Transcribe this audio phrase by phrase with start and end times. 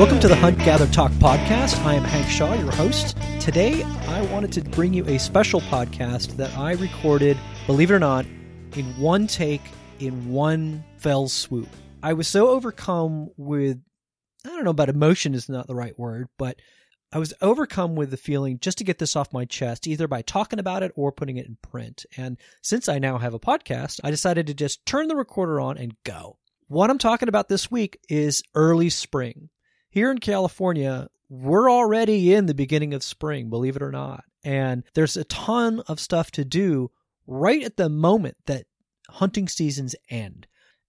[0.00, 1.84] Welcome to the Hunt Gather Talk podcast.
[1.84, 3.18] I am Hank Shaw, your host.
[3.38, 7.36] Today, I wanted to bring you a special podcast that I recorded,
[7.66, 8.24] believe it or not,
[8.76, 9.60] in one take,
[9.98, 11.68] in one fell swoop.
[12.02, 13.78] I was so overcome with,
[14.46, 16.58] I don't know about emotion is not the right word, but
[17.12, 20.22] I was overcome with the feeling just to get this off my chest, either by
[20.22, 22.06] talking about it or putting it in print.
[22.16, 25.76] And since I now have a podcast, I decided to just turn the recorder on
[25.76, 26.38] and go.
[26.68, 29.49] What I'm talking about this week is early spring.
[29.90, 34.24] Here in California, we're already in the beginning of spring, believe it or not.
[34.44, 36.90] And there's a ton of stuff to do
[37.26, 38.66] right at the moment that
[39.08, 40.46] hunting seasons end.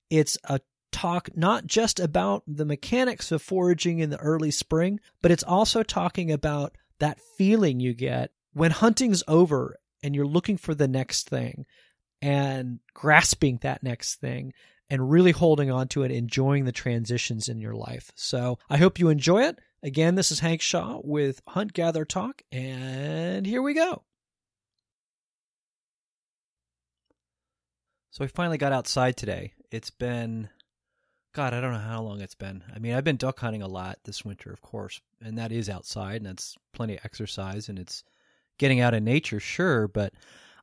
[0.09, 5.31] It's a talk not just about the mechanics of foraging in the early spring, but
[5.31, 10.75] it's also talking about that feeling you get when hunting's over and you're looking for
[10.75, 11.65] the next thing
[12.21, 14.53] and grasping that next thing
[14.91, 18.11] and really holding on to it, enjoying the transitions in your life.
[18.13, 19.57] So I hope you enjoy it.
[19.81, 24.03] Again, this is Hank Shaw with Hunt Gather Talk, and here we go.
[28.11, 29.53] So we finally got outside today.
[29.71, 30.49] It's been,
[31.33, 32.61] God, I don't know how long it's been.
[32.75, 35.69] I mean, I've been duck hunting a lot this winter, of course, and that is
[35.69, 38.03] outside, and that's plenty of exercise, and it's
[38.59, 40.11] getting out in nature, sure, but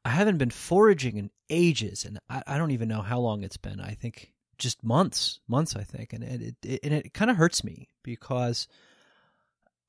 [0.08, 3.58] I haven't been foraging in ages, and I, I don't even know how long it's
[3.58, 3.78] been.
[3.78, 7.62] I think just months, months, I think, and it, it and it kind of hurts
[7.62, 8.68] me because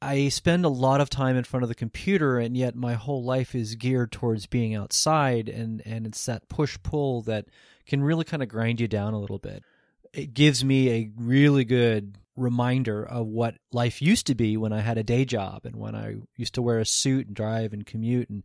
[0.02, 3.24] I spend a lot of time in front of the computer, and yet my whole
[3.24, 7.46] life is geared towards being outside, and and it's that push pull that
[7.86, 9.64] can really kind of grind you down a little bit.
[10.12, 14.82] It gives me a really good reminder of what life used to be when I
[14.82, 17.86] had a day job and when I used to wear a suit and drive and
[17.86, 18.44] commute and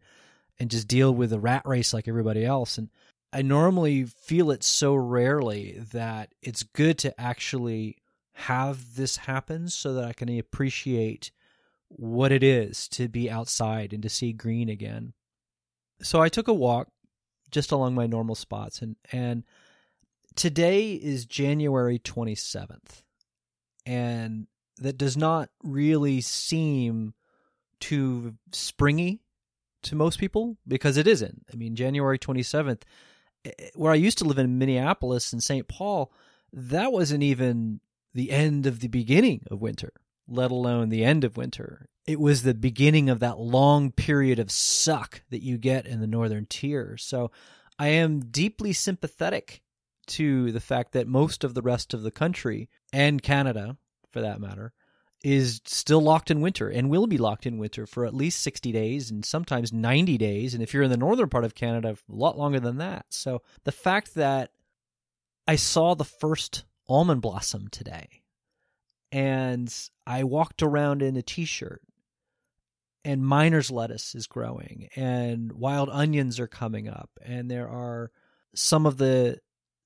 [0.59, 2.79] and just deal with a rat race like everybody else.
[2.79, 2.89] And
[3.33, 7.99] I normally feel it so rarely that it's good to actually
[8.35, 11.31] have this happen so that I can appreciate
[11.89, 15.13] what it is to be outside and to see green again.
[16.03, 16.89] So I took a walk
[17.51, 19.45] just along my normal spots and and
[20.35, 23.03] today is January 27th.
[23.87, 24.47] And
[24.79, 27.15] that does not really seem
[27.81, 29.21] too springy
[29.85, 31.47] to most people because it isn't.
[31.53, 32.83] I mean, January 27th,
[33.45, 35.69] eh, eh, where I used to live in Minneapolis and St.
[35.69, 36.13] Paul,
[36.53, 37.81] that wasn't even
[38.15, 39.93] the end of the beginning of winter,
[40.29, 41.89] let alone the end of winter.
[42.07, 46.07] It was the beginning of that long period of suck that you get in the
[46.07, 46.97] northern tier.
[46.97, 47.31] So
[47.79, 49.63] I am deeply sympathetic
[50.07, 53.77] to the fact that most of the rest of the country and Canada,
[54.11, 54.73] for that matter,
[55.25, 58.71] is still locked in winter and will be locked in winter for at least 60
[58.73, 60.53] days and sometimes 90 days.
[60.53, 63.07] And if you're in the northern part of Canada, a lot longer than that.
[63.09, 64.51] So the fact that
[65.49, 68.23] I saw the first almond blossom today
[69.11, 69.75] and
[70.07, 71.81] I walked around in a t shirt
[73.03, 78.11] and miner's lettuce is growing and wild onions are coming up and there are
[78.55, 79.41] some of the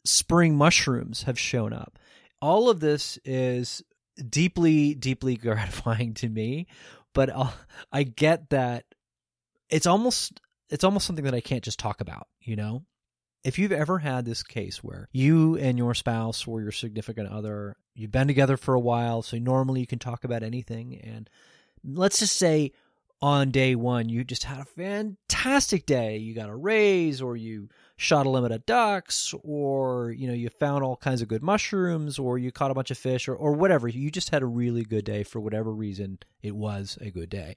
[0.04, 1.96] spring mushrooms have shown up.
[2.42, 3.84] All of this is
[4.28, 6.66] deeply, deeply gratifying to me.
[7.14, 7.54] But I'll,
[7.92, 8.84] I get that
[9.70, 10.40] it's almost
[10.70, 12.28] it's almost something that I can't just talk about.
[12.40, 12.84] You know,
[13.44, 17.76] if you've ever had this case where you and your spouse or your significant other
[17.94, 21.28] you've been together for a while, so normally you can talk about anything, and
[21.84, 22.72] let's just say
[23.20, 27.68] on day one you just had a fantastic day, you got a raise or you
[27.98, 32.16] shot a limit of ducks or you know you found all kinds of good mushrooms
[32.16, 33.88] or you caught a bunch of fish or, or whatever.
[33.88, 37.56] You just had a really good day for whatever reason it was a good day.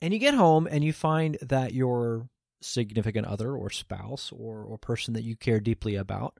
[0.00, 2.28] And you get home and you find that your
[2.62, 6.38] significant other or spouse or, or person that you care deeply about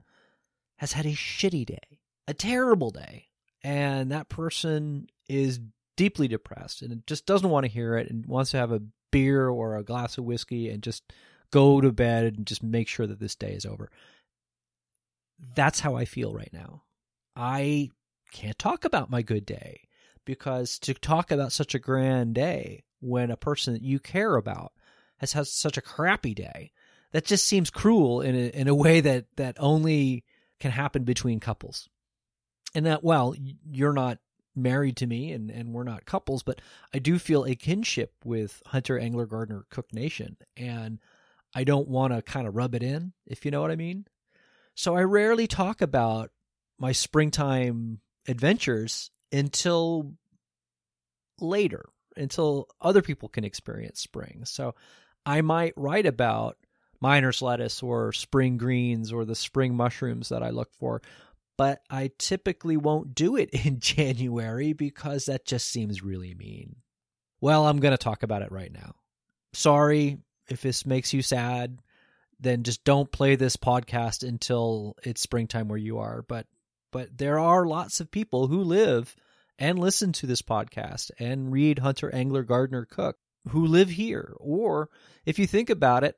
[0.77, 3.27] has had a shitty day a terrible day.
[3.63, 5.59] And that person is
[5.95, 9.47] deeply depressed and just doesn't want to hear it and wants to have a beer
[9.47, 11.03] or a glass of whiskey and just
[11.51, 13.89] go to bed and just make sure that this day is over.
[15.55, 16.83] That's how I feel right now.
[17.35, 17.89] I
[18.31, 19.87] can't talk about my good day
[20.25, 24.73] because to talk about such a grand day when a person that you care about
[25.17, 26.71] has had such a crappy day,
[27.11, 30.23] that just seems cruel in a, in a way that, that only
[30.59, 31.89] can happen between couples.
[32.75, 33.33] And that, well,
[33.67, 34.19] you're not
[34.55, 36.61] married to me and, and we're not couples, but
[36.93, 40.37] I do feel a kinship with Hunter, Angler, Gardener, Cook Nation.
[40.55, 40.99] And
[41.55, 44.05] I don't want to kind of rub it in, if you know what I mean.
[44.75, 46.31] So I rarely talk about
[46.77, 50.13] my springtime adventures until
[51.39, 54.43] later, until other people can experience spring.
[54.45, 54.75] So
[55.25, 56.57] I might write about
[57.01, 61.01] miner's lettuce or spring greens or the spring mushrooms that I look for,
[61.57, 66.77] but I typically won't do it in January because that just seems really mean.
[67.41, 68.95] Well, I'm going to talk about it right now.
[69.53, 70.19] Sorry
[70.49, 71.79] if this makes you sad,
[72.39, 76.23] then just don't play this podcast until it's springtime where you are.
[76.27, 76.47] But
[76.91, 79.15] but there are lots of people who live
[79.59, 83.17] and listen to this podcast and read Hunter Angler Gardener Cook
[83.49, 84.35] who live here.
[84.39, 84.89] Or
[85.25, 86.15] if you think about it,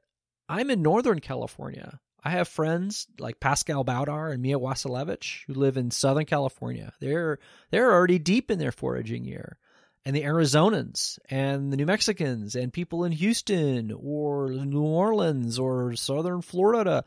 [0.48, 2.00] I'm in Northern California.
[2.24, 6.94] I have friends like Pascal Baudar and Mia Wasilevich who live in Southern California.
[7.00, 7.40] They're
[7.72, 9.58] they're already deep in their foraging year.
[10.04, 15.96] And the Arizonans and the New Mexicans and people in Houston or New Orleans or
[15.96, 17.04] Southern Florida.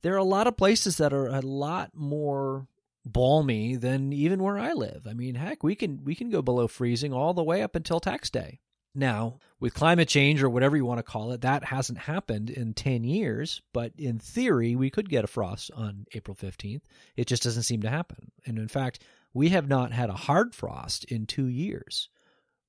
[0.00, 2.66] There are a lot of places that are a lot more
[3.04, 5.06] balmy than even where I live.
[5.06, 8.00] I mean, heck, we can we can go below freezing all the way up until
[8.00, 8.60] tax day.
[8.94, 12.74] Now, with climate change or whatever you want to call it, that hasn't happened in
[12.74, 16.80] 10 years, but in theory, we could get a frost on April 15th.
[17.14, 18.32] It just doesn't seem to happen.
[18.46, 19.04] And in fact,
[19.34, 22.08] we have not had a hard frost in 2 years.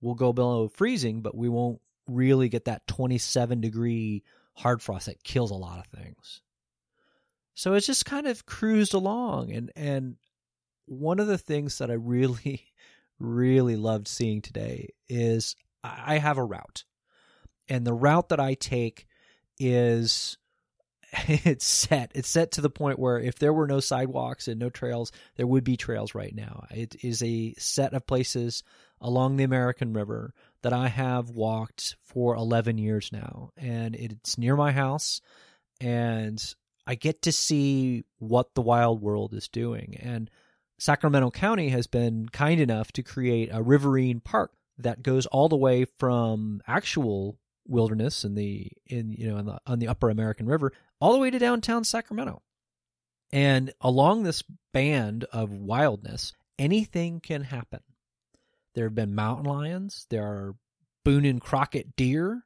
[0.01, 4.23] We'll go below freezing, but we won't really get that 27 degree
[4.53, 6.41] hard frost that kills a lot of things.
[7.53, 10.15] So it's just kind of cruised along and and
[10.85, 12.65] one of the things that I really
[13.19, 16.83] really loved seeing today is I have a route.
[17.67, 19.05] And the route that I take
[19.59, 20.37] is
[21.27, 22.11] it's set.
[22.15, 25.47] It's set to the point where if there were no sidewalks and no trails, there
[25.47, 26.65] would be trails right now.
[26.71, 28.63] It is a set of places
[29.01, 33.51] along the American River that I have walked for 11 years now.
[33.57, 35.21] And it's near my house.
[35.79, 36.43] And
[36.85, 39.95] I get to see what the wild world is doing.
[39.99, 40.29] And
[40.79, 45.57] Sacramento County has been kind enough to create a riverine park that goes all the
[45.57, 47.37] way from actual
[47.67, 51.19] wilderness in the in you know on the on the upper American River all the
[51.19, 52.41] way to downtown Sacramento.
[53.31, 54.43] And along this
[54.73, 57.81] band of wildness, anything can happen.
[58.79, 60.55] There have been mountain lions, there are
[61.03, 62.45] Boone and Crockett deer.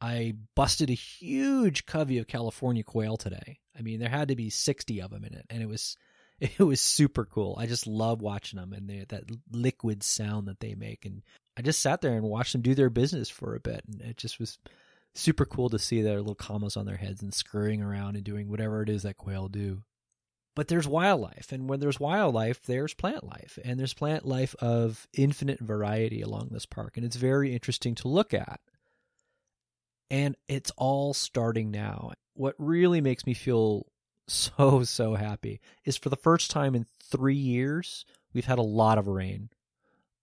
[0.00, 3.58] I busted a huge covey of California quail today.
[3.76, 5.96] I mean, there had to be 60 of them in it, and it was
[6.40, 7.56] it was super cool.
[7.58, 11.04] I just love watching them and they, that liquid sound that they make.
[11.04, 11.22] And
[11.56, 14.16] I just sat there and watched them do their business for a bit, and it
[14.16, 14.60] just was
[15.16, 18.48] super cool to see their little commas on their heads and scurrying around and doing
[18.48, 19.82] whatever it is that quail do.
[20.54, 25.06] But there's wildlife, and when there's wildlife, there's plant life, and there's plant life of
[25.14, 28.60] infinite variety along this park, and it's very interesting to look at.
[30.10, 32.12] And it's all starting now.
[32.34, 33.86] What really makes me feel
[34.28, 38.96] so so happy is for the first time in three years we've had a lot
[38.96, 39.50] of rain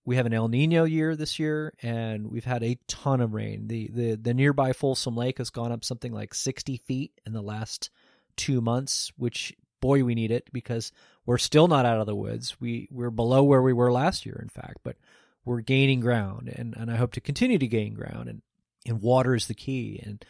[0.10, 3.68] we have an El Nino year this year, and we've had a ton of rain.
[3.68, 7.44] the the The nearby Folsom Lake has gone up something like sixty feet in the
[7.44, 7.92] last
[8.36, 10.92] two months, which boy we need it because
[11.26, 12.60] we're still not out of the woods.
[12.60, 14.98] We we're below where we were last year, in fact, but
[15.46, 18.30] we're gaining ground, and and I hope to continue to gain ground.
[18.30, 18.42] And
[18.86, 20.02] and water is the key.
[20.04, 20.24] And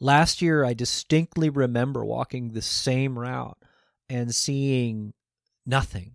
[0.00, 3.58] last year, I distinctly remember walking the same route
[4.08, 5.14] and seeing
[5.66, 6.12] nothing.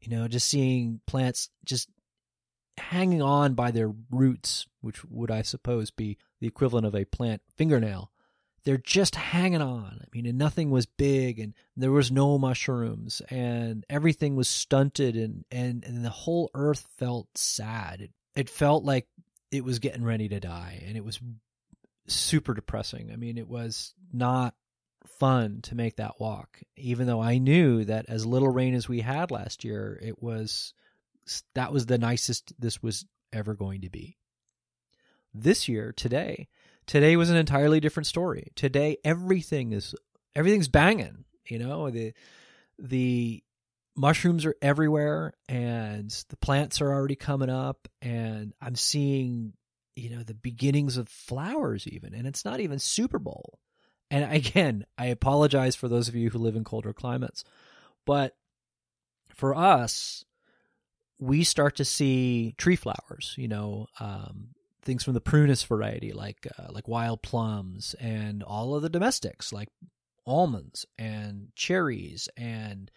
[0.00, 1.88] You know, just seeing plants just
[2.78, 7.42] hanging on by their roots, which would, I suppose, be the equivalent of a plant
[7.56, 8.10] fingernail.
[8.66, 10.00] They're just hanging on.
[10.02, 15.14] I mean, and nothing was big, and there was no mushrooms, and everything was stunted,
[15.14, 18.00] and, and, and the whole earth felt sad.
[18.00, 19.06] It, it felt like
[19.52, 21.20] it was getting ready to die, and it was
[22.08, 23.12] super depressing.
[23.12, 24.56] I mean, it was not
[25.06, 29.00] fun to make that walk, even though I knew that as little rain as we
[29.00, 30.74] had last year, it was
[31.54, 34.16] that was the nicest this was ever going to be.
[35.32, 36.48] This year, today,
[36.86, 38.52] today was an entirely different story.
[38.54, 39.94] Today, everything is
[40.34, 41.24] everything's banging.
[41.48, 42.12] You know the
[42.78, 43.42] the
[43.96, 49.52] mushrooms are everywhere, and the plants are already coming up, and I'm seeing
[49.94, 53.58] you know the beginnings of flowers even, and it's not even Super Bowl.
[54.10, 57.44] And again, I apologize for those of you who live in colder climates,
[58.04, 58.36] but
[59.34, 60.24] for us,
[61.18, 64.48] we start to see tree flowers, you know, um,
[64.86, 69.52] things from the prunus variety, like uh, like wild plums, and all of the domestics,
[69.52, 69.68] like
[70.26, 72.90] almonds and cherries and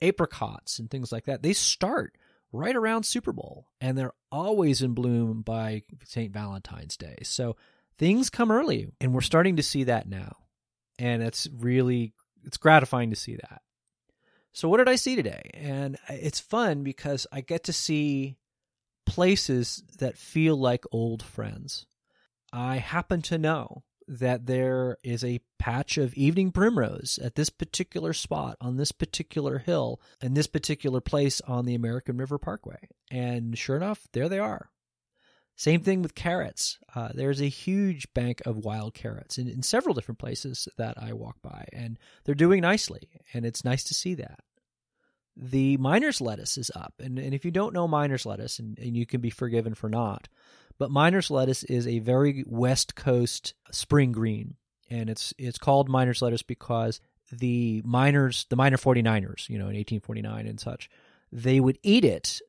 [0.00, 1.42] apricots and things like that.
[1.42, 2.16] They start
[2.52, 6.32] right around Super Bowl, and they're always in bloom by St.
[6.32, 7.18] Valentine's Day.
[7.22, 7.56] So
[7.98, 10.36] things come early, and we're starting to see that now,
[10.98, 12.14] and it's really
[12.44, 13.60] it's gratifying to see that.
[14.52, 15.50] So, what did I see today?
[15.54, 18.36] And it's fun because I get to see
[19.06, 21.86] places that feel like old friends.
[22.52, 28.12] I happen to know that there is a patch of evening primrose at this particular
[28.12, 32.88] spot on this particular hill in this particular place on the American River Parkway.
[33.10, 34.70] And sure enough, there they are.
[35.56, 36.78] Same thing with carrots.
[36.94, 41.12] Uh, there's a huge bank of wild carrots in, in several different places that I
[41.12, 44.40] walk by, and they're doing nicely, and it's nice to see that.
[45.36, 48.96] The miner's lettuce is up, and, and if you don't know miner's lettuce, and, and
[48.96, 50.28] you can be forgiven for not,
[50.78, 54.54] but miner's lettuce is a very West Coast spring green,
[54.88, 57.00] and it's it's called miner's lettuce because
[57.32, 60.88] the miners, the miner 49ers, you know, in 1849 and such,
[61.32, 62.40] they would eat it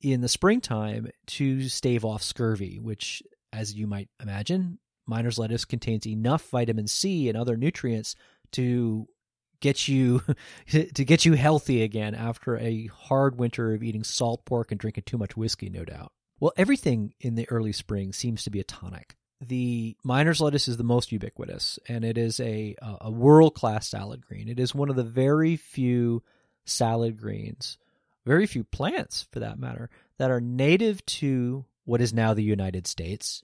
[0.00, 3.22] in the springtime to stave off scurvy, which,
[3.52, 8.14] as you might imagine, miner's lettuce contains enough vitamin C and other nutrients
[8.52, 9.06] to
[9.64, 10.20] get you
[10.68, 15.04] to get you healthy again after a hard winter of eating salt pork and drinking
[15.06, 16.12] too much whiskey, no doubt.
[16.38, 19.16] Well, everything in the early spring seems to be a tonic.
[19.40, 24.26] The miner's lettuce is the most ubiquitous, and it is a a world class salad
[24.26, 24.48] green.
[24.48, 26.22] It is one of the very few
[26.66, 27.78] salad greens,
[28.26, 32.86] very few plants for that matter, that are native to what is now the United
[32.86, 33.42] States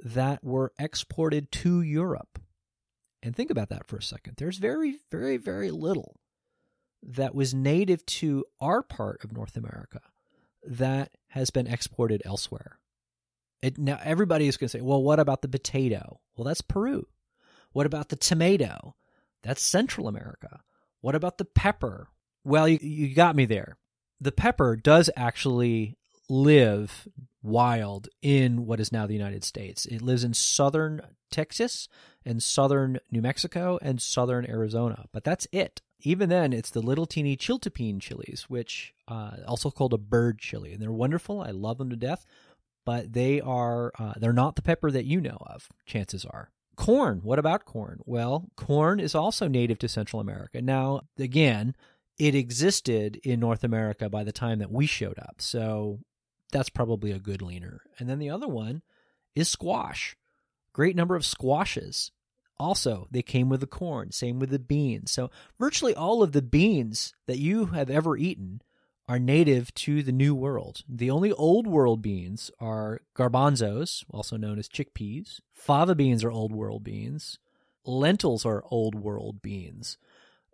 [0.00, 2.40] that were exported to Europe.
[3.22, 4.34] And think about that for a second.
[4.36, 6.20] There's very, very, very little
[7.02, 10.00] that was native to our part of North America
[10.64, 12.78] that has been exported elsewhere.
[13.62, 16.20] It, now, everybody is going to say, well, what about the potato?
[16.36, 17.06] Well, that's Peru.
[17.72, 18.94] What about the tomato?
[19.42, 20.60] That's Central America.
[21.00, 22.08] What about the pepper?
[22.44, 23.76] Well, you, you got me there.
[24.20, 25.96] The pepper does actually
[26.28, 27.06] live
[27.46, 29.86] wild in what is now the United States.
[29.86, 31.00] It lives in southern
[31.30, 31.88] Texas
[32.24, 37.06] and southern New Mexico and southern Arizona, but that's it even then, it's the little
[37.06, 41.40] teeny chiltepin chilies, which uh, also called a bird chili, and they're wonderful.
[41.40, 42.24] I love them to death,
[42.84, 45.68] but they are uh, they're not the pepper that you know of.
[45.86, 46.50] Chances are.
[46.76, 47.20] Corn.
[47.22, 48.00] What about corn?
[48.04, 50.60] Well, corn is also native to Central America.
[50.60, 51.74] Now, again,
[52.18, 56.00] it existed in North America by the time that we showed up, so
[56.52, 57.82] that's probably a good leaner.
[57.98, 58.82] And then the other one
[59.34, 60.16] is squash.
[60.72, 62.10] Great number of squashes
[62.58, 65.12] also, they came with the corn, same with the beans.
[65.12, 68.62] So, virtually all of the beans that you have ever eaten
[69.08, 70.82] are native to the New World.
[70.88, 75.40] The only Old World beans are garbanzos, also known as chickpeas.
[75.52, 77.38] Fava beans are Old World beans.
[77.84, 79.98] Lentils are Old World beans.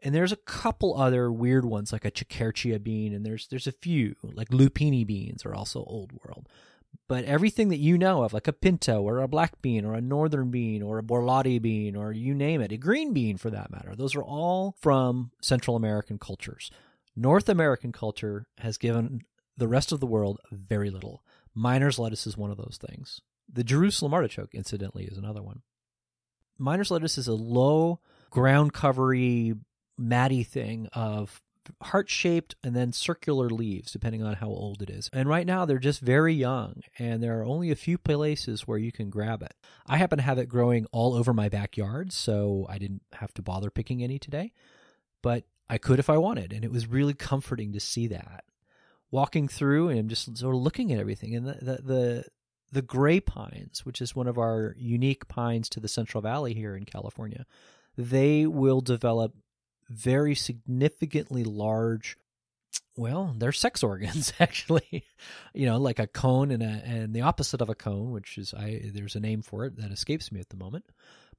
[0.04, 3.72] And there's a couple other weird ones like a cicerchia bean, and there's there's a
[3.72, 6.48] few like lupini beans are also Old World.
[7.08, 10.00] But everything that you know of, like a pinto or a black bean or a
[10.00, 13.70] northern bean or a borlotti bean or you name it, a green bean for that
[13.70, 16.70] matter, those are all from Central American cultures.
[17.16, 19.22] North American culture has given
[19.56, 21.22] the rest of the world very little.
[21.54, 23.20] Miner's lettuce is one of those things.
[23.52, 25.62] The Jerusalem artichoke, incidentally, is another one.
[26.58, 29.58] Miner's lettuce is a low, ground covery,
[29.98, 31.42] matty thing of
[31.80, 35.08] heart shaped and then circular leaves, depending on how old it is.
[35.12, 38.78] And right now they're just very young, and there are only a few places where
[38.78, 39.54] you can grab it.
[39.86, 43.42] I happen to have it growing all over my backyard, so I didn't have to
[43.42, 44.52] bother picking any today,
[45.22, 48.44] but I could if I wanted, and it was really comforting to see that.
[49.10, 52.24] Walking through and just sort of looking at everything, and the, the, the
[52.72, 56.74] the gray pines, which is one of our unique pines to the Central Valley here
[56.74, 57.44] in California,
[57.98, 59.34] they will develop
[59.92, 62.16] very significantly large
[62.96, 65.04] well they're sex organs actually.
[65.54, 68.54] You know like a cone and a and the opposite of a cone which is
[68.54, 70.84] i there's a name for it that escapes me at the moment.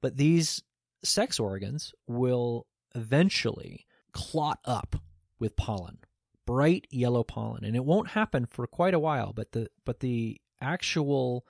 [0.00, 0.62] But these
[1.02, 4.96] sex organs will eventually clot up
[5.38, 5.98] with pollen
[6.46, 7.64] bright yellow pollen.
[7.64, 11.46] And it won't happen for quite a while but the but the actual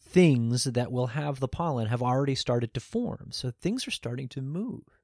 [0.00, 3.28] things that will have the pollen have already started to form.
[3.30, 4.97] So things are starting to move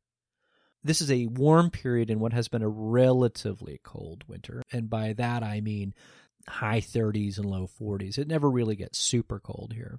[0.85, 4.63] this is a warm period in what has been a relatively cold winter.
[4.71, 5.95] And by that, I mean
[6.47, 8.19] high 30s and low 40s.
[8.19, 9.99] It never really gets super cold here.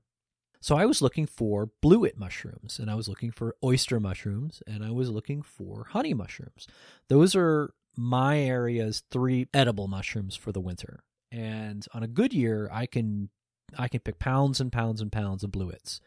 [0.61, 4.83] So I was looking for blewit mushrooms, and I was looking for oyster mushrooms, and
[4.83, 6.67] I was looking for honey mushrooms.
[7.07, 11.03] Those are my area's three edible mushrooms for the winter.
[11.31, 13.29] And on a good year, I can
[13.77, 15.99] I can pick pounds and pounds and pounds of blewits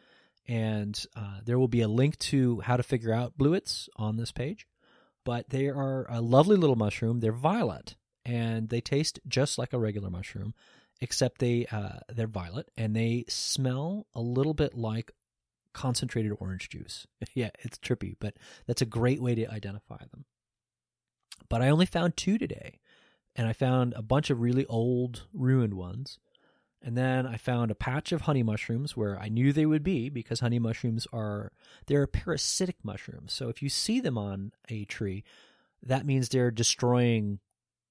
[0.49, 4.33] and uh, there will be a link to how to figure out blewits on this
[4.33, 4.67] page.
[5.25, 7.21] But they are a lovely little mushroom.
[7.21, 10.55] They're violet, and they taste just like a regular mushroom,
[11.02, 15.12] except they uh, they're violet and they smell a little bit like
[15.75, 17.07] concentrated orange juice.
[17.35, 18.35] yeah, it's trippy, but
[18.67, 20.25] that's a great way to identify them.
[21.50, 22.81] But I only found two today,
[23.37, 26.19] and I found a bunch of really old, ruined ones
[26.83, 30.09] And then I found a patch of honey mushrooms where I knew they would be
[30.09, 31.53] because honey mushrooms are
[31.87, 33.33] they're parasitic mushrooms.
[33.33, 35.25] So if you see them on a tree,
[35.83, 37.41] that means they're destroying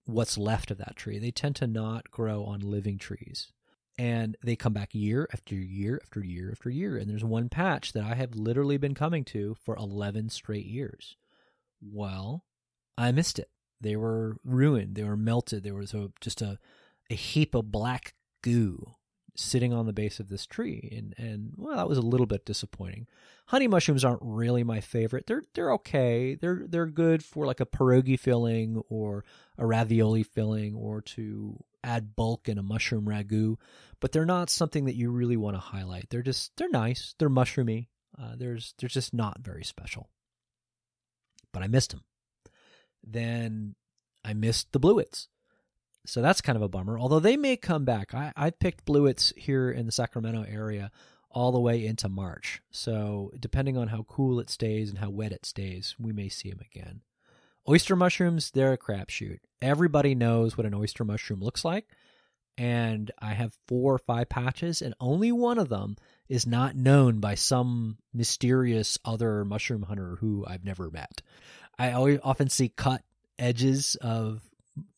[0.05, 1.19] what's left of that tree.
[1.19, 3.51] They tend to not grow on living trees.
[3.99, 6.97] And they come back year after year after year after year.
[6.97, 11.17] And there's one patch that I have literally been coming to for 11 straight years.
[11.81, 12.45] Well,
[12.97, 13.49] I missed it.
[13.81, 14.95] They were ruined.
[14.95, 15.63] They were melted.
[15.63, 16.57] There was a, just a,
[17.09, 18.13] a heap of black
[18.47, 18.93] goo
[19.35, 22.45] sitting on the base of this tree and and well that was a little bit
[22.45, 23.07] disappointing.
[23.47, 25.27] Honey mushrooms aren't really my favorite.
[25.27, 26.35] They're they're okay.
[26.35, 29.23] They're they're good for like a pierogi filling or
[29.57, 33.57] a ravioli filling or to add bulk in a mushroom ragu
[33.99, 36.09] but they're not something that you really want to highlight.
[36.09, 37.13] They're just they're nice.
[37.19, 37.87] They're mushroomy.
[38.19, 40.09] Uh, there's they're just not very special.
[41.53, 42.03] But i missed them
[43.03, 43.75] then
[44.23, 45.27] i missed the blewits
[46.07, 46.97] so that's kind of a bummer.
[46.97, 48.13] Although they may come back.
[48.13, 50.89] I, I picked Blewits here in the Sacramento area
[51.29, 52.61] all the way into March.
[52.71, 56.49] So depending on how cool it stays and how wet it stays, we may see
[56.49, 57.01] them again.
[57.67, 59.39] Oyster mushrooms, they're a crapshoot.
[59.61, 61.85] Everybody knows what an oyster mushroom looks like.
[62.57, 65.95] And I have four or five patches, and only one of them
[66.27, 71.21] is not known by some mysterious other mushroom hunter who I've never met.
[71.77, 73.03] I always often see cut
[73.37, 74.41] edges of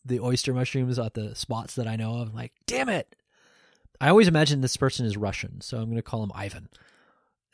[0.05, 2.29] the oyster mushrooms at the spots that I know of.
[2.29, 3.15] I'm like, damn it.
[4.01, 6.69] I always imagine this person is Russian, so I'm going to call him Ivan.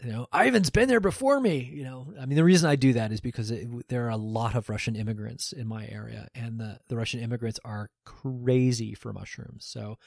[0.03, 1.72] You know, Ivan's been there before me.
[1.74, 4.17] You know, I mean, the reason I do that is because it, there are a
[4.17, 9.13] lot of Russian immigrants in my area, and the, the Russian immigrants are crazy for
[9.13, 9.65] mushrooms.
[9.65, 9.98] So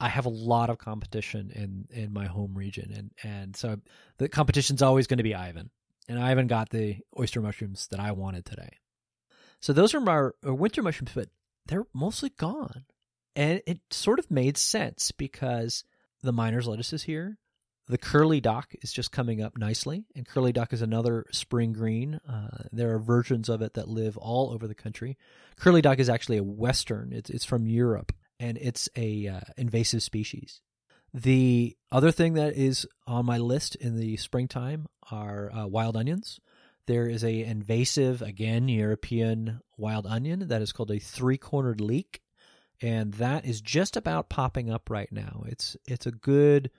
[0.00, 3.78] I have a lot of competition in, in my home region, and, and so
[4.18, 5.70] the competition's always going to be Ivan.
[6.08, 8.70] And Ivan got the oyster mushrooms that I wanted today.
[9.60, 11.28] So those are my uh, winter mushrooms, but
[11.68, 12.84] they're mostly gone.
[13.36, 15.84] And it sort of made sense because
[16.22, 17.38] the miner's lettuce is here.
[17.86, 22.20] The curly dock is just coming up nicely, and curly dock is another spring green.
[22.28, 25.16] Uh, there are versions of it that live all over the country.
[25.56, 30.02] Curly dock is actually a western; it's it's from Europe, and it's a uh, invasive
[30.02, 30.60] species.
[31.14, 36.40] The other thing that is on my list in the springtime are uh, wild onions.
[36.88, 42.22] There is a invasive, again, European wild onion that is called a three-cornered leek,
[42.80, 45.44] and that is just about popping up right now.
[45.48, 46.70] It's it's a good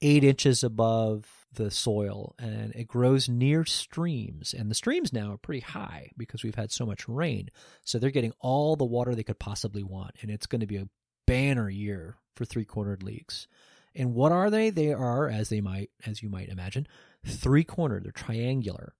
[0.00, 4.54] eight inches above the soil, and it grows near streams.
[4.54, 7.48] And the streams now are pretty high because we've had so much rain,
[7.82, 10.76] so they're getting all the water they could possibly want, and it's going to be
[10.76, 10.88] a
[11.26, 13.48] banner year for three-cornered leeks.
[13.92, 14.70] And what are they?
[14.70, 16.86] They are, as they might, as you might imagine,
[17.26, 18.04] three-cornered.
[18.04, 18.94] They're triangular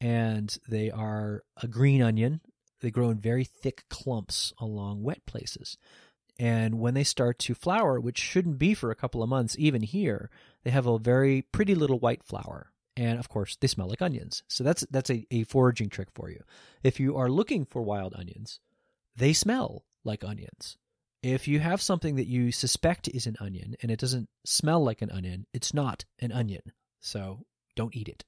[0.00, 2.40] and they are a green onion.
[2.80, 5.76] They grow in very thick clumps along wet places.
[6.38, 9.82] And when they start to flower, which shouldn't be for a couple of months, even
[9.82, 10.30] here,
[10.64, 12.72] they have a very pretty little white flower.
[12.96, 14.42] And of course, they smell like onions.
[14.48, 16.42] So that's that's a, a foraging trick for you.
[16.82, 18.58] If you are looking for wild onions,
[19.14, 20.78] they smell like onions.
[21.22, 25.02] If you have something that you suspect is an onion and it doesn't smell like
[25.02, 26.62] an onion, it's not an onion.
[27.00, 27.44] So
[27.76, 28.24] don't eat it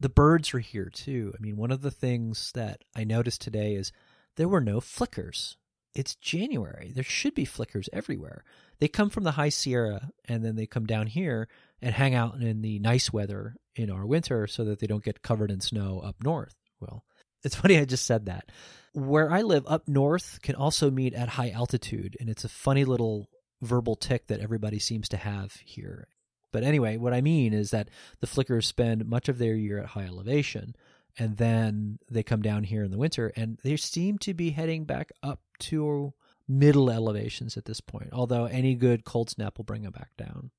[0.00, 1.32] the birds were here too.
[1.36, 3.92] I mean, one of the things that I noticed today is
[4.36, 5.56] there were no flickers.
[5.94, 6.92] It's January.
[6.94, 8.44] There should be flickers everywhere.
[8.78, 11.48] They come from the high Sierra and then they come down here
[11.80, 15.22] and hang out in the nice weather in our winter so that they don't get
[15.22, 16.54] covered in snow up north.
[16.80, 17.04] Well,
[17.44, 18.50] it's funny I just said that.
[18.92, 22.84] Where I live up north can also meet at high altitude, and it's a funny
[22.84, 23.28] little
[23.60, 26.08] verbal tick that everybody seems to have here.
[26.52, 27.88] But anyway, what I mean is that
[28.20, 30.74] the flickers spend much of their year at high elevation,
[31.18, 34.84] and then they come down here in the winter, and they seem to be heading
[34.84, 36.14] back up to
[36.48, 38.10] middle elevations at this point.
[38.12, 40.50] Although any good cold snap will bring them back down.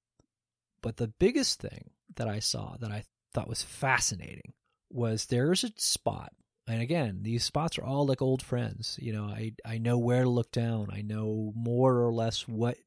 [0.82, 4.54] But the biggest thing that I saw that I thought was fascinating
[4.90, 6.32] was there's a spot
[6.68, 10.24] and again these spots are all like old friends you know i i know where
[10.24, 12.78] to look down i know more or less what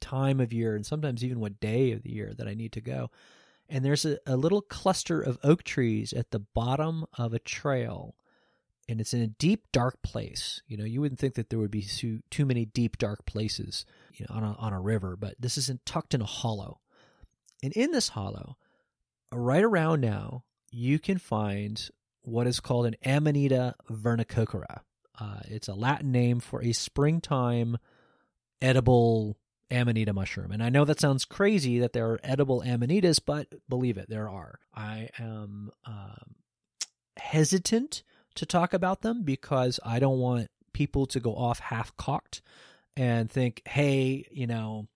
[0.00, 2.80] time of year and sometimes even what day of the year that I need to
[2.80, 3.10] go.
[3.68, 8.16] And there's a, a little cluster of oak trees at the bottom of a trail.
[8.88, 10.60] And it's in a deep, dark place.
[10.66, 13.86] You know, you wouldn't think that there would be too, too many deep, dark places,
[14.14, 16.80] you know, on a, on a river, but this is in, tucked in a hollow.
[17.62, 18.56] And in this hollow,
[19.32, 21.88] right around now, you can find
[22.22, 24.80] what is called an Amanita vernicoccora.
[25.18, 27.76] Uh, it's a Latin name for a springtime
[28.62, 29.36] edible
[29.70, 30.50] amanita mushroom.
[30.50, 34.28] And I know that sounds crazy that there are edible amanitas, but believe it, there
[34.28, 34.58] are.
[34.74, 36.34] I am um,
[37.16, 38.02] hesitant
[38.36, 42.42] to talk about them because I don't want people to go off half cocked
[42.96, 44.88] and think, hey, you know,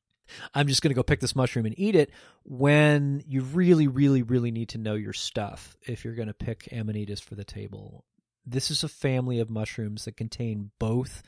[0.54, 2.10] I'm just going to go pick this mushroom and eat it
[2.44, 6.68] when you really, really, really need to know your stuff if you're going to pick
[6.72, 8.04] Amanitas for the table.
[8.46, 11.22] This is a family of mushrooms that contain both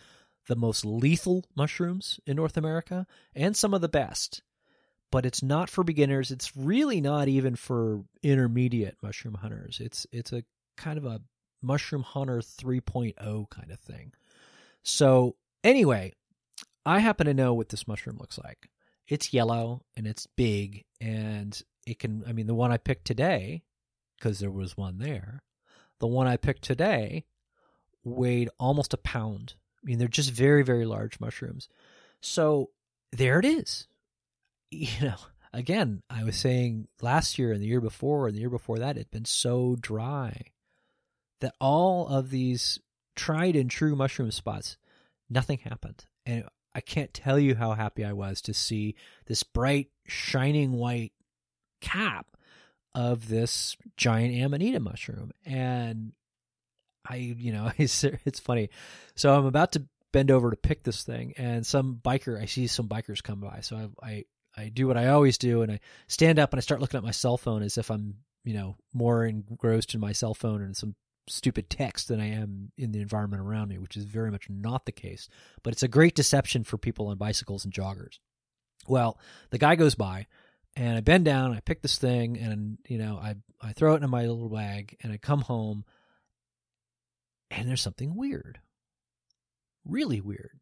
[0.46, 4.42] the most lethal mushrooms in North America and some of the best.
[5.10, 6.30] But it's not for beginners.
[6.30, 9.80] It's really not even for intermediate mushroom hunters.
[9.80, 10.44] It's it's a
[10.76, 11.20] kind of a
[11.62, 14.12] mushroom hunter 3.0 kind of thing.
[14.82, 16.12] So, anyway,
[16.84, 18.68] I happen to know what this mushroom looks like
[19.08, 23.62] it's yellow and it's big and it can i mean the one i picked today
[24.16, 25.42] because there was one there
[26.00, 27.24] the one i picked today
[28.04, 29.54] weighed almost a pound
[29.86, 31.68] i mean they're just very very large mushrooms.
[32.20, 32.70] So
[33.12, 33.86] there it is.
[34.72, 35.16] You know
[35.52, 38.96] again i was saying last year and the year before and the year before that
[38.96, 40.42] it'd been so dry
[41.40, 42.80] that all of these
[43.14, 44.76] tried and true mushroom spots
[45.28, 46.04] nothing happened.
[46.24, 46.44] And
[46.74, 48.94] I can't tell you how happy I was to see
[49.26, 51.12] this bright, shining white
[51.80, 52.26] cap
[52.94, 55.32] of this giant amanita mushroom.
[55.44, 56.12] And
[57.08, 58.70] I, you know, it's, it's funny.
[59.14, 62.66] So I'm about to bend over to pick this thing, and some biker, I see
[62.66, 63.60] some bikers come by.
[63.60, 64.24] So I, I,
[64.56, 67.04] I do what I always do, and I stand up and I start looking at
[67.04, 70.76] my cell phone as if I'm, you know, more engrossed in my cell phone and
[70.76, 70.94] some
[71.28, 74.86] stupid text than I am in the environment around me, which is very much not
[74.86, 75.28] the case.
[75.62, 78.18] But it's a great deception for people on bicycles and joggers.
[78.86, 79.18] Well,
[79.50, 80.26] the guy goes by
[80.76, 84.02] and I bend down, I pick this thing, and you know, I I throw it
[84.02, 85.84] in my little bag, and I come home,
[87.50, 88.60] and there's something weird,
[89.84, 90.58] really weird.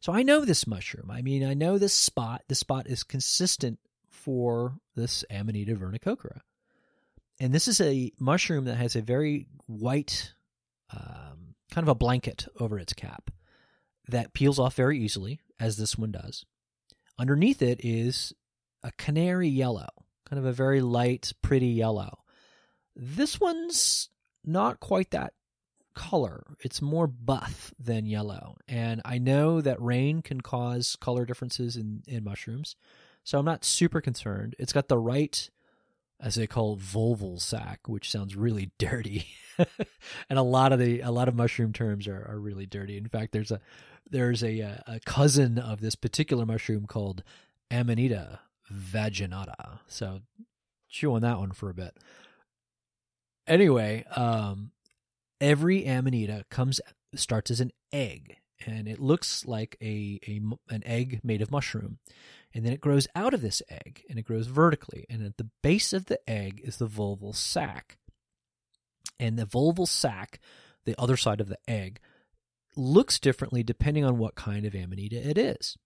[0.00, 1.10] So I know this mushroom.
[1.10, 2.42] I mean, I know this spot.
[2.48, 3.78] This spot is consistent
[4.08, 6.40] for this Amanita vernicoccora
[7.40, 10.34] and this is a mushroom that has a very white,
[10.92, 13.30] um, kind of a blanket over its cap
[14.08, 16.44] that peels off very easily, as this one does.
[17.18, 18.32] Underneath it is
[18.82, 19.88] a canary yellow,
[20.28, 22.18] kind of a very light, pretty yellow.
[22.96, 24.08] This one's
[24.44, 25.34] not quite that
[25.98, 26.44] color.
[26.60, 28.56] It's more buff than yellow.
[28.68, 32.76] And I know that rain can cause color differences in, in mushrooms.
[33.24, 34.54] So I'm not super concerned.
[34.60, 35.50] It's got the right
[36.20, 39.26] as they call volval sac, which sounds really dirty.
[40.30, 42.96] and a lot of the a lot of mushroom terms are, are really dirty.
[42.96, 43.60] In fact, there's a
[44.08, 47.24] there's a a cousin of this particular mushroom called
[47.72, 48.38] Amanita
[48.72, 49.80] vaginata.
[49.88, 50.20] So
[50.88, 51.96] chew on that one for a bit.
[53.48, 54.70] Anyway, um,
[55.40, 56.80] every Amanita comes
[57.14, 61.98] starts as an egg, and it looks like a, a an egg made of mushroom.
[62.54, 65.04] And then it grows out of this egg and it grows vertically.
[65.10, 67.98] And at the base of the egg is the volval sac.
[69.20, 70.40] And the volval sac,
[70.84, 72.00] the other side of the egg,
[72.76, 75.76] looks differently depending on what kind of amanita it is.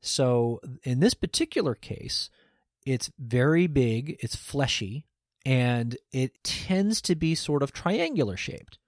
[0.00, 2.30] So in this particular case,
[2.84, 5.06] it's very big, it's fleshy,
[5.44, 8.78] and it tends to be sort of triangular shaped.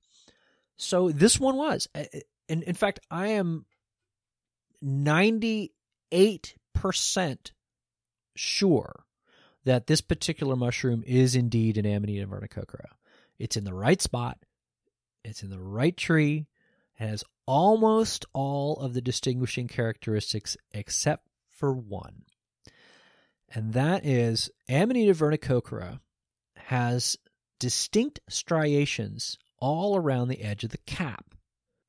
[0.78, 1.88] So this one was.
[1.94, 2.04] Uh,
[2.48, 3.66] and in fact, I am
[4.80, 7.52] 98 percent
[8.36, 9.04] sure
[9.64, 12.86] that this particular mushroom is indeed an Amanita vernicoccora.
[13.38, 14.38] It's in the right spot,
[15.24, 16.46] it's in the right tree,
[16.94, 22.22] has almost all of the distinguishing characteristics except for one.
[23.52, 26.00] And that is Amanita vernicoccora
[26.56, 27.16] has
[27.58, 31.34] distinct striations all around the edge of the cap.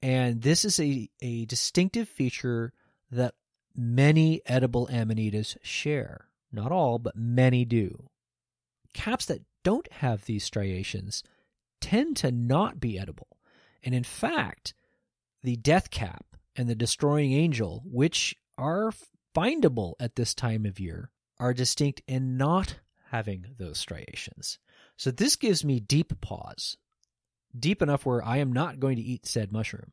[0.01, 2.73] And this is a, a distinctive feature
[3.11, 3.33] that
[3.75, 6.27] many edible amanitas share.
[6.51, 8.09] Not all, but many do.
[8.93, 11.23] Caps that don't have these striations
[11.79, 13.37] tend to not be edible.
[13.83, 14.73] And in fact,
[15.43, 18.91] the death cap and the destroying angel, which are
[19.35, 22.79] findable at this time of year, are distinct in not
[23.11, 24.59] having those striations.
[24.97, 26.77] So this gives me deep pause,
[27.57, 29.91] deep enough where I am not going to eat said mushroom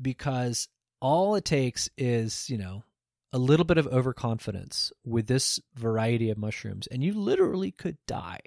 [0.00, 0.68] because
[1.00, 2.84] all it takes is, you know,
[3.32, 8.40] a little bit of overconfidence with this variety of mushrooms, and you literally could die.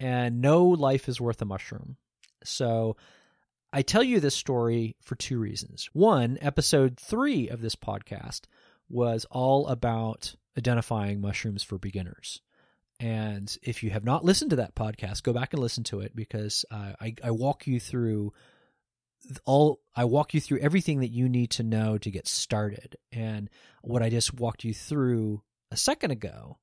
[0.00, 1.96] And no life is worth a mushroom.
[2.42, 2.96] So
[3.72, 5.88] I tell you this story for two reasons.
[5.92, 8.42] One, episode three of this podcast
[8.88, 12.40] was all about identifying mushrooms for beginners.
[13.00, 16.14] And if you have not listened to that podcast, go back and listen to it
[16.14, 18.34] because uh, I, I walk you through
[19.44, 22.96] all I walk you through everything that you need to know to get started.
[23.10, 23.48] And
[23.82, 26.58] what I just walked you through a second ago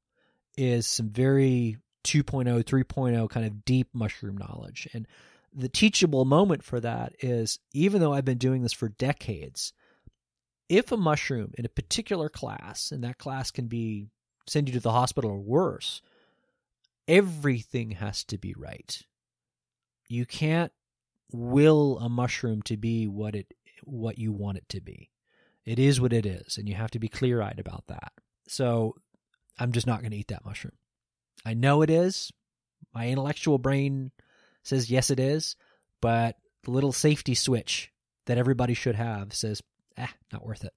[0.58, 4.88] is some very 2.0, 3.0 kind of deep mushroom knowledge.
[4.94, 5.08] And
[5.54, 9.74] the teachable moment for that is even though I've been doing this for decades,
[10.70, 14.08] if a mushroom in a particular class, and that class can be
[14.48, 16.02] send you to the hospital or worse,
[17.08, 19.02] everything has to be right.
[20.10, 20.72] You can't
[21.32, 25.12] will a mushroom to be what it what you want it to be.
[25.66, 28.14] It is what it is, and you have to be clear eyed about that.
[28.48, 28.96] So
[29.60, 30.78] I'm just not going to eat that mushroom.
[31.46, 32.32] I know it is.
[32.94, 34.12] My intellectual brain
[34.64, 35.56] says yes, it is,
[36.02, 37.92] but the little safety switch
[38.26, 39.62] that everybody should have says,
[39.98, 40.74] ah, not worth it.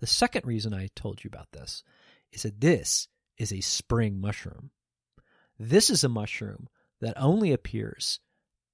[0.00, 1.82] The second reason I told you about this
[2.32, 4.70] is that this is a spring mushroom.
[5.62, 6.68] This is a mushroom
[7.02, 8.18] that only appears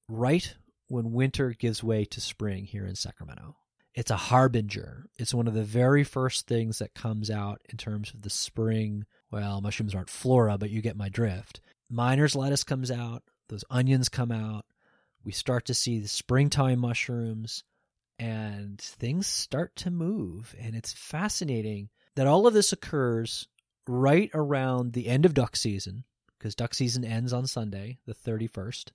[0.09, 0.55] right
[0.87, 3.57] when winter gives way to spring here in Sacramento.
[3.93, 5.07] It's a harbinger.
[5.19, 9.05] It's one of the very first things that comes out in terms of the spring.
[9.33, 11.61] Well, mushrooms aren't flora, but you get my drift.
[11.91, 14.65] Miner's lettuce comes out, those onions come out.
[15.25, 17.65] We start to see the springtime mushrooms,
[18.21, 20.55] and things start to move.
[20.57, 23.49] And it's fascinating that all of this occurs
[23.89, 26.05] right around the end of duck season,
[26.39, 28.91] because duck season ends on Sunday, the 31st.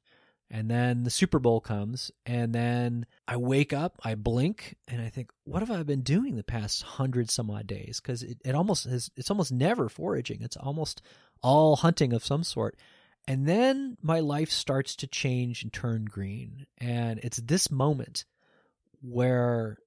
[0.54, 5.08] And then the Super Bowl comes, and then I wake up, I blink, and I
[5.08, 8.02] think, what have I been doing the past hundred some odd days?
[8.02, 10.42] Because it, it almost is, it's almost never foraging.
[10.42, 11.02] It's almost
[11.42, 12.76] all hunting of some sort.
[13.28, 16.66] And then my life starts to change and turn green.
[16.80, 18.26] And it's this moment
[19.02, 19.78] where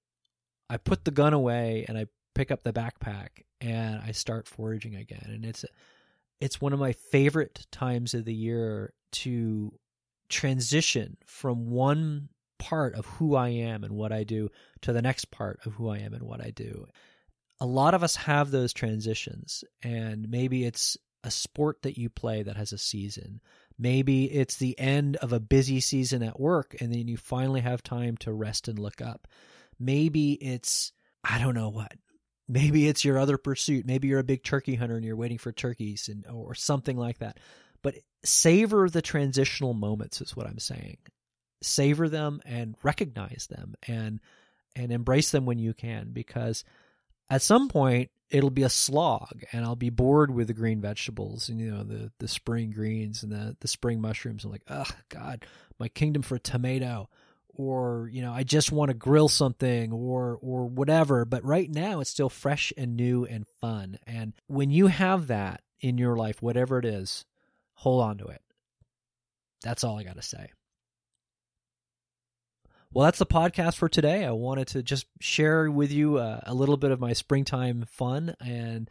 [0.71, 3.29] I put the gun away and I pick up the backpack
[3.61, 5.27] and I start foraging again.
[5.27, 5.65] And it's
[6.45, 9.73] it's one of my favorite times of the year to
[10.29, 12.29] transition from one
[12.59, 14.51] part of who I am and what I do
[14.83, 16.87] to the next part of who I am and what I do.
[17.61, 22.43] A lot of us have those transitions, and maybe it's a sport that you play
[22.43, 23.41] that has a season.
[23.79, 27.83] Maybe it's the end of a busy season at work, and then you finally have
[27.83, 29.27] time to rest and look up.
[29.81, 30.93] Maybe it's,
[31.25, 31.95] I don't know what.
[32.49, 33.87] Maybe it's your other pursuit.
[33.87, 37.19] Maybe you're a big turkey hunter and you're waiting for turkeys and or something like
[37.19, 37.39] that.
[37.83, 40.99] But savor the transitional moments is what I'm saying.
[41.63, 44.21] Savor them and recognize them and
[44.77, 46.65] and embrace them when you can because
[47.31, 51.49] at some point it'll be a slog and I'll be bored with the green vegetables
[51.49, 54.45] and you know the the spring greens and the the spring mushrooms.
[54.45, 55.47] I'm like, oh God,
[55.79, 57.09] my kingdom for tomato.
[57.57, 61.25] Or, you know, I just want to grill something or or whatever.
[61.25, 63.99] But right now it's still fresh and new and fun.
[64.07, 67.25] And when you have that in your life, whatever it is,
[67.75, 68.43] hold on to it.
[69.63, 70.51] That's all I got to say.
[72.93, 74.25] Well, that's the podcast for today.
[74.25, 78.37] I wanted to just share with you uh, a little bit of my springtime fun.
[78.41, 78.89] And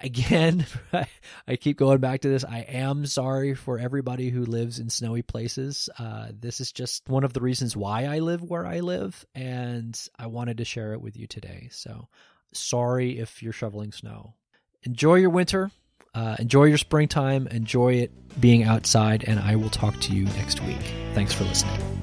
[0.00, 0.66] again,
[1.48, 2.44] I keep going back to this.
[2.44, 5.88] I am sorry for everybody who lives in snowy places.
[5.98, 9.24] Uh, this is just one of the reasons why I live where I live.
[9.34, 11.68] And I wanted to share it with you today.
[11.72, 12.08] So
[12.52, 14.34] sorry if you're shoveling snow.
[14.82, 15.70] Enjoy your winter.
[16.14, 17.46] Uh, enjoy your springtime.
[17.48, 19.24] Enjoy it being outside.
[19.26, 20.82] And I will talk to you next week.
[21.14, 21.99] Thanks for listening.